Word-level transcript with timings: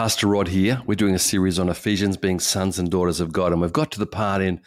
Pastor 0.00 0.28
Rod 0.28 0.48
here. 0.48 0.80
We're 0.86 0.94
doing 0.94 1.14
a 1.14 1.18
series 1.18 1.58
on 1.58 1.68
Ephesians 1.68 2.16
being 2.16 2.40
sons 2.40 2.78
and 2.78 2.90
daughters 2.90 3.20
of 3.20 3.34
God. 3.34 3.52
And 3.52 3.60
we've 3.60 3.70
got 3.70 3.92
to 3.92 3.98
the 3.98 4.06
part 4.06 4.40
in 4.40 4.62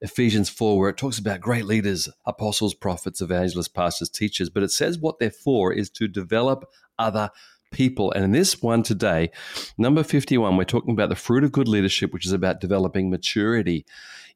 Ephesians 0.00 0.48
4 0.48 0.78
where 0.78 0.90
it 0.90 0.96
talks 0.96 1.18
about 1.18 1.40
great 1.40 1.64
leaders, 1.64 2.08
apostles, 2.24 2.72
prophets, 2.72 3.20
evangelists, 3.20 3.66
pastors, 3.66 4.08
teachers. 4.08 4.48
But 4.48 4.62
it 4.62 4.70
says 4.70 4.96
what 4.96 5.18
they're 5.18 5.32
for 5.32 5.72
is 5.72 5.90
to 5.90 6.06
develop 6.06 6.70
other 7.00 7.30
people. 7.72 8.12
And 8.12 8.22
in 8.22 8.30
this 8.30 8.62
one 8.62 8.84
today, 8.84 9.32
number 9.76 10.04
51, 10.04 10.56
we're 10.56 10.62
talking 10.62 10.92
about 10.92 11.08
the 11.08 11.16
fruit 11.16 11.42
of 11.42 11.50
good 11.50 11.66
leadership, 11.66 12.12
which 12.12 12.24
is 12.24 12.32
about 12.32 12.60
developing 12.60 13.10
maturity 13.10 13.84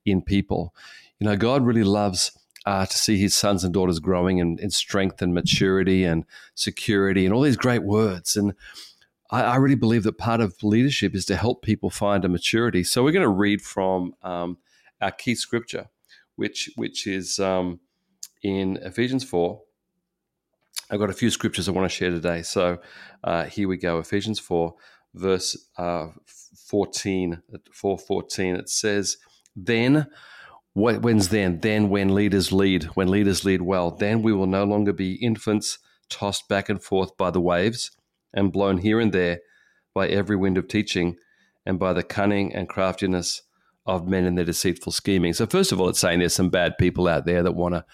in 0.05 0.21
people. 0.21 0.75
You 1.21 1.29
know, 1.29 1.37
God 1.37 1.65
really 1.65 1.85
loves 1.85 2.37
uh, 2.67 2.87
to 2.87 2.99
see 2.99 3.19
his 3.19 3.37
sons 3.37 3.63
and 3.63 3.73
daughters 3.73 4.01
growing 4.01 4.39
in, 4.39 4.59
in 4.59 4.71
strength 4.71 5.23
and 5.23 5.33
maturity 5.33 6.03
and 6.03 6.25
security 6.57 7.25
and 7.25 7.33
all 7.33 7.43
these 7.43 7.57
great 7.57 7.85
words. 7.85 8.35
And 8.35 8.55
I, 9.31 9.43
I, 9.43 9.57
really 9.57 9.77
believe 9.77 10.03
that 10.05 10.19
part 10.19 10.41
of 10.41 10.63
leadership 10.63 11.15
is 11.15 11.25
to 11.27 11.37
help 11.37 11.63
people 11.63 11.91
find 11.91 12.25
a 12.25 12.29
maturity. 12.29 12.85
So 12.85 13.03
we're 13.03 13.13
going 13.13 13.23
to 13.23 13.29
read 13.29 13.63
from 13.63 14.15
um, 14.23 14.59
our 15.01 15.13
key 15.13 15.35
scripture, 15.35 15.89
which 16.37 16.71
which 16.77 17.07
is 17.07 17.39
um, 17.39 17.81
in 18.43 18.79
Ephesians 18.79 19.25
four. 19.25 19.63
I've 20.91 20.99
got 20.99 21.11
a 21.11 21.15
few 21.15 21.31
scriptures 21.31 21.69
I 21.69 21.73
want 21.73 21.89
to 21.89 21.97
share 21.97 22.11
today. 22.11 22.43
So 22.43 22.79
uh, 23.23 23.45
here 23.45 23.69
we 23.69 23.77
go, 23.77 23.99
Ephesians 23.99 24.41
four, 24.41 24.75
verse 25.15 25.57
uh, 25.79 26.09
14, 26.67 27.43
414. 27.73 28.57
It 28.57 28.69
says, 28.69 29.17
"Then." 29.55 30.07
When's 30.73 31.31
then? 31.31 31.59
Then 31.59 31.89
when 31.89 32.15
leaders 32.15 32.53
lead, 32.53 32.85
when 32.95 33.09
leaders 33.09 33.45
lead 33.45 33.61
well, 33.61 33.91
then 33.91 34.23
we 34.23 34.33
will 34.33 34.47
no 34.47 34.63
longer 34.63 34.93
be 34.93 35.15
infants 35.15 35.81
tossed 36.09 36.49
back 36.49 36.69
and 36.69 36.81
forth 36.81 37.17
by 37.17 37.33
the 37.33 37.41
waves 37.41 37.91
and 38.33 38.53
blown 38.53 38.79
here 38.79 39.01
and 39.01 39.13
there 39.13 39.41
by 39.95 40.09
every 40.09 40.37
wind 40.37 40.57
of 40.57 40.69
teaching 40.69 41.17
and 41.67 41.79
by 41.79 41.93
the 41.93 42.03
cunning 42.03 42.55
and 42.55 42.69
craftiness 42.69 43.43
of 43.87 44.07
men 44.09 44.25
in 44.25 44.35
their 44.35 44.45
deceitful 44.45 44.93
scheming. 44.93 45.33
So, 45.33 45.47
first 45.47 45.73
of 45.73 45.81
all, 45.81 45.89
it's 45.89 45.99
saying 45.99 46.21
there's 46.21 46.35
some 46.35 46.51
bad 46.51 46.79
people 46.79 47.09
out 47.09 47.27
there 47.27 47.43
that 47.43 47.53
want 47.53 47.75
to, 47.75 47.85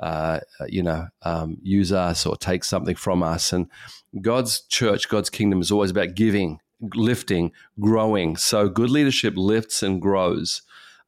uh, 0.00 0.40
you 0.66 0.82
know, 0.82 1.08
um, 1.22 1.58
use 1.62 1.92
us 1.92 2.26
or 2.26 2.36
take 2.36 2.64
something 2.64 2.96
from 2.96 3.22
us. 3.22 3.52
And 3.52 3.70
God's 4.20 4.60
church, 4.60 5.08
God's 5.08 5.30
kingdom 5.30 5.60
is 5.60 5.70
always 5.70 5.90
about 5.90 6.14
giving, 6.14 6.60
lifting, 6.94 7.52
growing. 7.80 8.36
So, 8.36 8.68
good 8.68 8.90
leadership 8.90 9.34
lifts 9.36 9.82
and 9.82 10.00
grows. 10.00 10.62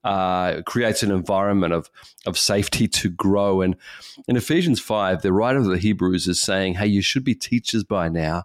Uh, 0.05 0.63
creates 0.63 1.03
an 1.03 1.11
environment 1.11 1.75
of 1.75 1.91
of 2.25 2.39
safety 2.39 2.87
to 2.87 3.11
grow. 3.11 3.61
And 3.61 3.77
in 4.29 4.37
Ephesians 4.37 4.81
five, 4.81 5.23
the 5.23 5.33
writer 5.33 5.59
of 5.59 5.67
the 5.67 5.77
Hebrews 5.77 6.29
is 6.29 6.41
saying, 6.41 6.75
"Hey, 6.75 6.87
you 6.87 7.03
should 7.03 7.25
be 7.25 7.35
teachers 7.35 7.83
by 7.83 8.09
now, 8.09 8.45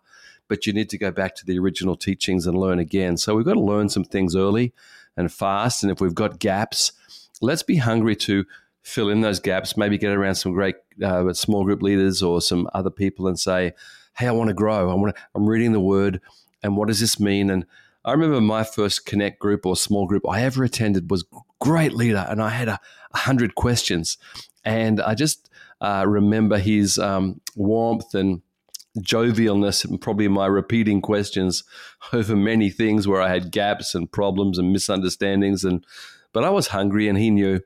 but 0.54 0.68
you 0.68 0.74
need 0.74 0.88
to 0.92 1.00
go 1.00 1.12
back 1.12 1.34
to 1.34 1.46
the 1.48 1.58
original 1.58 1.96
teachings 1.96 2.46
and 2.46 2.56
learn 2.56 2.78
again." 2.78 3.18
So 3.18 3.34
we've 3.34 3.44
got 3.44 3.56
to 3.56 3.60
learn 3.60 3.90
some 3.90 4.04
things 4.04 4.36
early 4.36 4.72
and 5.18 5.34
fast. 5.34 5.82
And 5.82 5.92
if 5.92 6.00
we've 6.00 6.14
got 6.14 6.38
gaps, 6.38 6.92
let's 7.42 7.64
be 7.64 7.78
hungry 7.78 8.16
to 8.18 8.46
fill 8.84 9.10
in 9.10 9.22
those 9.22 9.40
gaps. 9.40 9.76
Maybe 9.76 9.98
get 9.98 10.12
around 10.12 10.36
some 10.36 10.54
great 10.54 10.76
uh, 11.04 11.34
small 11.34 11.64
group 11.64 11.82
leaders 11.82 12.22
or 12.22 12.40
some 12.40 12.70
other 12.76 12.92
people 12.92 13.28
and 13.28 13.40
say, 13.40 13.74
"Hey, 14.16 14.28
I 14.28 14.32
want 14.32 14.50
to 14.50 14.54
grow. 14.54 14.92
I 14.92 14.94
want 14.94 15.16
to. 15.16 15.22
I'm 15.34 15.50
reading 15.50 15.72
the 15.72 15.80
Word, 15.80 16.22
and 16.62 16.78
what 16.78 16.88
does 16.88 17.00
this 17.00 17.20
mean?" 17.20 17.50
And 17.50 17.66
I 18.06 18.12
remember 18.12 18.40
my 18.40 18.64
first 18.64 19.08
Connect 19.08 19.40
group 19.40 19.66
or 19.66 19.76
small 19.76 20.06
group 20.06 20.30
I 20.30 20.44
ever 20.44 20.64
attended 20.64 21.10
was 21.10 21.26
great 21.60 21.94
leader, 21.94 22.28
and 22.30 22.42
I 22.42 22.50
had 22.50 22.68
a, 22.68 22.80
a 23.14 23.18
hundred 23.18 23.56
questions, 23.56 24.18
and 24.64 25.02
I 25.02 25.16
just 25.16 25.50
uh, 25.82 26.06
remember 26.08 26.60
his 26.60 27.00
um, 27.00 27.42
warmth 27.56 28.14
and 28.14 28.42
jovialness 29.00 29.84
and 29.86 30.00
probably 30.00 30.28
my 30.28 30.46
repeating 30.46 31.02
questions 31.02 31.64
over 32.14 32.36
many 32.36 32.70
things 32.70 33.08
where 33.08 33.22
I 33.22 33.30
had 33.30 33.52
gaps 33.52 33.96
and 33.96 34.12
problems 34.12 34.58
and 34.58 34.72
misunderstandings 34.72 35.64
and 35.64 35.86
but 36.32 36.44
I 36.44 36.50
was 36.50 36.68
hungry 36.68 37.08
and 37.08 37.18
he 37.18 37.32
knew 37.32 37.62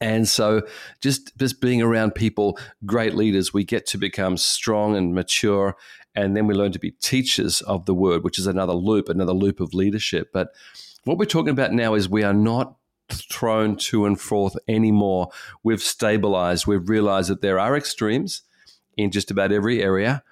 and 0.00 0.28
so 0.28 0.66
just 1.00 1.36
just 1.38 1.62
being 1.62 1.80
around 1.80 2.14
people 2.14 2.58
great 2.84 3.14
leaders 3.14 3.54
we 3.54 3.64
get 3.64 3.86
to 3.86 3.98
become 3.98 4.36
strong 4.36 4.96
and 4.96 5.14
mature 5.14 5.76
and 6.14 6.36
then 6.36 6.46
we 6.46 6.54
learn 6.54 6.72
to 6.72 6.78
be 6.78 6.92
teachers 6.92 7.60
of 7.62 7.86
the 7.86 7.94
word, 7.94 8.22
which 8.22 8.38
is 8.38 8.46
another 8.46 8.72
loop, 8.72 9.08
another 9.08 9.32
loop 9.32 9.60
of 9.60 9.74
leadership. 9.74 10.30
But 10.32 10.54
what 11.04 11.18
we're 11.18 11.24
talking 11.24 11.50
about 11.50 11.72
now 11.72 11.94
is 11.94 12.08
we 12.08 12.22
are 12.22 12.34
not 12.34 12.76
thrown 13.08 13.76
to 13.76 14.06
and 14.06 14.18
forth 14.18 14.56
anymore. 14.68 15.28
We've 15.62 15.82
stabilized. 15.82 16.66
We've 16.66 16.88
realized 16.88 17.30
that 17.30 17.42
there 17.42 17.58
are 17.58 17.76
extremes 17.76 18.42
in 18.96 19.10
just 19.10 19.30
about 19.30 19.52
every 19.52 19.82
area, 19.82 20.22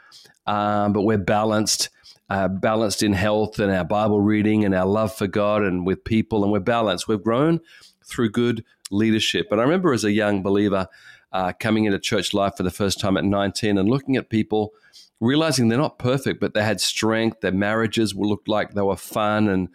um, 0.47 0.93
but 0.93 1.03
we're 1.03 1.19
balanced. 1.19 1.91
Uh, 2.31 2.49
balanced 2.49 3.03
in 3.03 3.13
health 3.13 3.59
and 3.59 3.71
our 3.71 3.85
Bible 3.85 4.19
reading 4.19 4.65
and 4.65 4.75
our 4.75 4.87
love 4.87 5.15
for 5.15 5.27
God 5.27 5.63
and 5.63 5.85
with 5.85 6.03
people, 6.03 6.43
and 6.43 6.51
we're 6.51 6.61
balanced. 6.61 7.07
We've 7.07 7.23
grown 7.23 7.61
through 8.07 8.31
good 8.31 8.65
leadership. 8.91 9.49
And 9.51 9.61
I 9.61 9.65
remember 9.65 9.93
as 9.93 10.05
a 10.05 10.13
young 10.13 10.43
believer 10.43 10.89
uh, 11.33 11.53
coming 11.59 11.85
into 11.85 11.99
church 11.99 12.33
life 12.33 12.57
for 12.57 12.63
the 12.63 12.71
first 12.71 13.01
time 13.01 13.19
at 13.19 13.25
19 13.25 13.77
and 13.77 13.87
looking 13.87 14.17
at 14.17 14.31
people 14.31 14.73
realizing 15.21 15.69
they're 15.69 15.79
not 15.79 15.99
perfect, 15.99 16.41
but 16.41 16.53
they 16.53 16.63
had 16.63 16.81
strength. 16.81 17.41
Their 17.41 17.53
marriages 17.53 18.15
looked 18.15 18.49
like 18.49 18.73
they 18.73 18.83
were 18.83 18.97
fun 18.97 19.49
and 19.49 19.69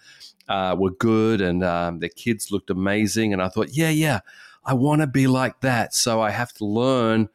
uh, 0.47 0.75
were 0.78 0.91
good, 0.91 1.41
and 1.41 1.63
um, 1.63 1.99
their 1.99 2.09
kids 2.09 2.51
looked 2.51 2.69
amazing. 2.69 3.34
And 3.34 3.41
I 3.41 3.47
thought, 3.47 3.69
yeah, 3.72 3.89
yeah, 3.89 4.19
I 4.66 4.73
want 4.73 5.01
to 5.01 5.07
be 5.07 5.28
like 5.28 5.61
that. 5.61 5.94
So 5.94 6.22
I 6.22 6.31
have 6.31 6.53
to 6.53 6.66
learn 6.66 7.29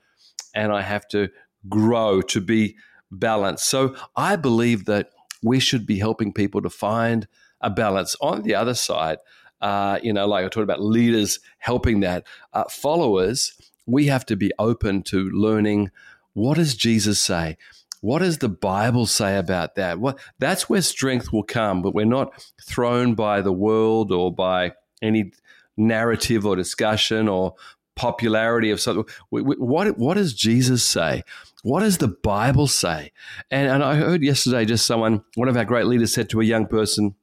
and 0.55 0.73
I 0.73 0.83
have 0.83 1.09
to 1.09 1.31
grow 1.69 2.21
to 2.23 2.41
be 2.41 2.77
balanced. 3.13 3.69
So 3.69 3.95
I 4.17 4.37
believe 4.37 4.87
that 4.87 5.11
we 5.43 5.61
should 5.61 5.87
be 5.87 5.99
helping 5.99 6.33
people 6.33 6.63
to 6.63 6.71
find 6.71 7.29
a 7.61 7.71
balance. 7.71 8.17
On 8.21 8.43
the 8.43 8.55
other 8.55 8.75
side, 8.75 9.19
uh, 9.61 9.99
you 10.03 10.13
know, 10.13 10.27
like 10.27 10.45
I 10.45 10.49
talked 10.49 10.65
about 10.65 10.83
leaders 10.83 11.39
helping 11.59 12.01
that, 12.01 12.27
uh, 12.53 12.65
followers, 12.65 13.55
we 13.87 14.07
have 14.07 14.27
to 14.27 14.37
be 14.37 14.51
open 14.59 15.03
to 15.05 15.31
learning 15.31 15.91
what 16.35 16.57
does 16.57 16.75
Jesus 16.75 17.21
say? 17.21 17.59
What 18.01 18.21
does 18.21 18.39
the 18.39 18.49
Bible 18.49 19.07
say 19.07 19.37
about 19.37 19.77
that? 19.77 20.01
What 20.01 20.19
that's 20.39 20.69
where 20.69 20.83
strength 20.83 21.33
will 21.33 21.45
come, 21.45 21.83
but 21.83 21.95
we're 21.95 22.07
not 22.07 22.33
thrown 22.61 23.15
by 23.15 23.43
the 23.43 23.53
world 23.53 24.11
or 24.11 24.35
by 24.35 24.73
any 25.01 25.33
narrative 25.77 26.47
or 26.47 26.57
discussion 26.57 27.29
or 27.29 27.55
popularity 27.97 28.71
of 28.71 28.81
something. 28.81 29.05
What 29.31 29.99
what 29.99 30.15
does 30.15 30.35
Jesus 30.35 30.85
say? 30.85 31.23
What 31.63 31.81
does 31.81 31.99
the 31.99 32.09
Bible 32.09 32.67
say? 32.67 33.13
And, 33.51 33.69
and 33.69 33.85
I 33.85 33.95
heard 33.95 34.23
yesterday 34.23 34.65
just 34.65 34.85
someone, 34.85 35.23
one 35.37 35.49
of 35.49 35.57
our 35.57 35.65
great 35.65 35.87
leaders 35.87 36.13
said 36.13 36.29
to 36.31 36.41
a 36.41 36.45
young 36.45 36.67
person, 36.67 37.15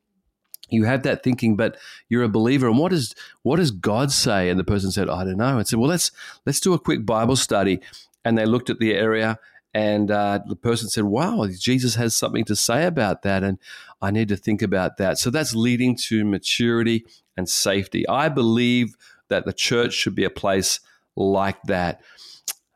you 0.70 0.86
have 0.86 1.04
that 1.04 1.24
thinking, 1.24 1.58
but 1.58 1.78
you're 2.08 2.24
a 2.24 2.30
believer. 2.30 2.68
And 2.68 2.78
what 2.78 2.92
does 2.92 3.16
what 3.42 3.58
does 3.58 3.72
God 3.72 4.12
say? 4.12 4.50
And 4.50 4.60
the 4.60 4.64
person 4.64 4.92
said, 4.92 5.10
I 5.10 5.24
don't 5.24 5.38
know. 5.38 5.58
And 5.58 5.68
said, 5.68 5.80
well, 5.80 5.90
let's 5.90 6.12
let's 6.46 6.60
do 6.60 6.74
a 6.74 6.80
quick 6.80 7.06
Bible 7.06 7.36
study. 7.36 7.80
And 8.24 8.38
they 8.38 8.46
looked 8.46 8.70
at 8.70 8.80
the 8.80 8.94
area 8.94 9.40
and 9.74 10.10
uh, 10.10 10.40
the 10.48 10.56
person 10.56 10.90
said, 10.90 11.04
Wow, 11.04 11.48
Jesus 11.48 11.96
has 11.96 12.16
something 12.16 12.46
to 12.46 12.56
say 12.56 12.86
about 12.86 13.22
that. 13.22 13.44
And 13.44 13.60
I 14.02 14.12
need 14.12 14.30
to 14.30 14.38
think 14.38 14.62
about 14.62 14.98
that. 14.98 15.18
So 15.18 15.30
that's 15.30 15.54
leading 15.54 15.96
to 16.08 16.26
maturity 16.26 17.06
and 17.38 17.48
safety. 17.48 18.08
I 18.08 18.30
believe 18.30 18.96
that 19.30 19.46
the 19.46 19.54
church 19.54 19.94
should 19.94 20.16
be 20.16 20.24
a 20.24 20.30
place 20.30 20.80
like 21.16 21.62
that. 21.64 22.02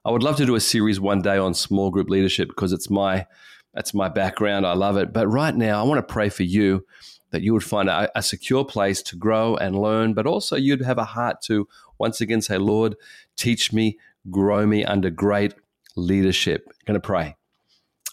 I 0.06 0.12
would 0.12 0.24
love 0.24 0.38
to 0.38 0.46
do 0.46 0.56
a 0.56 0.60
series 0.60 1.00
one 1.00 1.22
day 1.22 1.38
on 1.38 1.54
small 1.54 1.90
group 1.90 2.10
leadership 2.10 2.50
because 2.50 2.74
it's 2.74 2.90
my 2.90 3.26
that's 3.74 3.94
my 3.94 4.08
background. 4.10 4.68
I 4.68 4.74
love 4.74 4.98
it. 4.98 5.14
But 5.14 5.28
right 5.28 5.56
now, 5.56 5.80
I 5.80 5.88
want 5.88 5.98
to 5.98 6.14
pray 6.14 6.30
for 6.30 6.44
you 6.44 6.86
that 7.32 7.42
you 7.42 7.54
would 7.54 7.64
find 7.64 7.90
a, 7.90 8.10
a 8.16 8.22
secure 8.22 8.64
place 8.64 9.02
to 9.02 9.16
grow 9.16 9.56
and 9.56 9.80
learn, 9.80 10.14
but 10.14 10.28
also 10.28 10.56
you'd 10.56 10.84
have 10.84 11.00
a 11.00 11.06
heart 11.06 11.42
to 11.44 11.68
once 11.98 12.22
again 12.22 12.42
say, 12.42 12.60
Lord, 12.60 12.96
teach 13.36 13.74
me, 13.74 13.98
grow 14.30 14.68
me 14.68 14.86
under 14.86 15.10
great 15.10 15.56
leadership. 15.96 16.66
I'm 16.68 16.76
going 16.86 17.02
to 17.02 17.06
pray. 17.06 17.36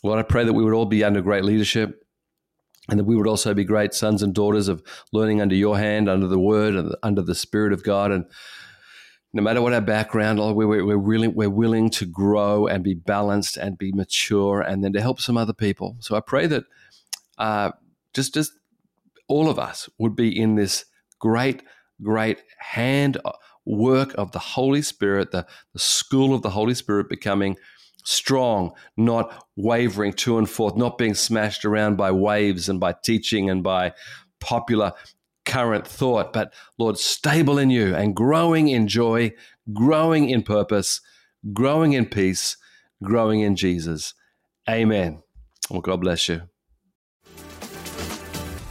Lord, 0.02 0.18
I 0.18 0.22
pray 0.22 0.44
that 0.44 0.54
we 0.54 0.64
would 0.64 0.72
all 0.72 0.86
be 0.86 1.04
under 1.04 1.20
great 1.20 1.44
leadership 1.44 2.02
and 2.90 2.98
that 2.98 3.04
we 3.04 3.16
would 3.16 3.28
also 3.28 3.54
be 3.54 3.64
great 3.64 3.94
sons 3.94 4.22
and 4.22 4.34
daughters 4.34 4.68
of 4.68 4.82
learning 5.12 5.40
under 5.40 5.54
your 5.54 5.78
hand, 5.78 6.08
under 6.08 6.26
the 6.26 6.38
word, 6.38 6.74
and 6.74 6.94
under 7.02 7.22
the 7.22 7.34
Spirit 7.34 7.72
of 7.72 7.84
God. 7.84 8.10
And 8.10 8.26
no 9.32 9.42
matter 9.42 9.62
what 9.62 9.72
our 9.72 9.80
background, 9.80 10.40
Lord, 10.40 10.56
we're, 10.56 10.84
we're, 10.84 10.98
willing, 10.98 11.34
we're 11.34 11.48
willing 11.48 11.88
to 11.90 12.04
grow 12.04 12.66
and 12.66 12.82
be 12.82 12.94
balanced 12.94 13.56
and 13.56 13.78
be 13.78 13.92
mature 13.92 14.60
and 14.60 14.82
then 14.82 14.92
to 14.92 15.00
help 15.00 15.20
some 15.20 15.36
other 15.36 15.52
people. 15.52 15.96
So 16.00 16.16
I 16.16 16.20
pray 16.20 16.46
that 16.48 16.64
uh, 17.38 17.70
just, 18.12 18.34
just 18.34 18.52
all 19.28 19.48
of 19.48 19.58
us 19.58 19.88
would 19.98 20.16
be 20.16 20.36
in 20.36 20.56
this 20.56 20.84
great, 21.20 21.62
great 22.02 22.42
hand 22.58 23.18
work 23.64 24.14
of 24.18 24.32
the 24.32 24.40
Holy 24.40 24.82
Spirit, 24.82 25.30
the, 25.30 25.46
the 25.72 25.78
school 25.78 26.34
of 26.34 26.42
the 26.42 26.50
Holy 26.50 26.74
Spirit 26.74 27.08
becoming 27.08 27.56
strong, 28.04 28.72
not 28.96 29.46
wavering 29.56 30.12
to 30.14 30.38
and 30.38 30.48
forth, 30.48 30.76
not 30.76 30.98
being 30.98 31.14
smashed 31.14 31.64
around 31.64 31.96
by 31.96 32.10
waves 32.10 32.68
and 32.68 32.80
by 32.80 32.94
teaching 33.02 33.50
and 33.50 33.62
by 33.62 33.92
popular 34.40 34.92
current 35.44 35.86
thought, 35.86 36.32
but 36.32 36.52
Lord, 36.78 36.98
stable 36.98 37.58
in 37.58 37.70
you 37.70 37.94
and 37.94 38.14
growing 38.14 38.68
in 38.68 38.86
joy, 38.88 39.32
growing 39.72 40.28
in 40.28 40.42
purpose, 40.42 41.00
growing 41.52 41.92
in 41.92 42.06
peace, 42.06 42.56
growing 43.02 43.40
in 43.40 43.56
Jesus. 43.56 44.14
Amen. 44.68 45.22
Well, 45.70 45.80
God 45.80 46.00
bless 46.00 46.28
you. 46.28 46.42